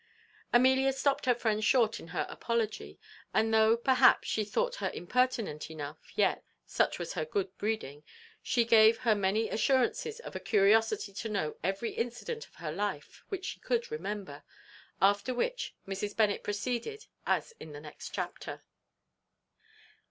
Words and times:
Amelia 0.51 0.93
stopt 0.93 1.27
her 1.27 1.35
friend 1.35 1.63
short 1.63 1.99
in 1.99 2.07
her 2.07 2.25
apology; 2.27 2.97
and 3.35 3.53
though, 3.53 3.77
perhaps, 3.77 4.27
she 4.27 4.43
thought 4.43 4.77
her 4.77 4.89
impertinent 4.95 5.69
enough, 5.69 6.11
yet 6.17 6.43
(such 6.65 6.97
was 6.97 7.13
her 7.13 7.23
good 7.23 7.55
breeding) 7.59 8.01
she 8.41 8.65
gave 8.65 8.97
her 8.97 9.13
many 9.13 9.47
assurances 9.47 10.19
of 10.19 10.35
a 10.35 10.39
curiosity 10.39 11.13
to 11.13 11.29
know 11.29 11.55
every 11.63 11.91
incident 11.91 12.47
of 12.47 12.55
her 12.55 12.71
life 12.71 13.23
which 13.29 13.45
she 13.45 13.59
could 13.59 13.91
remember; 13.91 14.41
after 14.99 15.35
which 15.35 15.75
Mrs. 15.87 16.17
Bennet 16.17 16.41
proceeded 16.43 17.05
as 17.27 17.53
in 17.59 17.71
the 17.71 17.79
next 17.79 18.09
chapter. 18.09 18.63